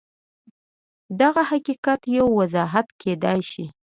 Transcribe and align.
دغه 1.21 1.41
حقیقت 1.51 2.01
یو 2.15 2.25
وضاحت 2.39 2.87
کېدای 3.01 3.39
شي 3.51 3.65